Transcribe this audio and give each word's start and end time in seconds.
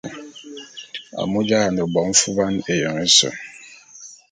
Amu 1.21 1.39
j’ayiane 1.47 1.81
bo 1.91 1.99
mfuban 2.11 2.53
éyoñ 2.71 2.97
ése. 3.05 3.29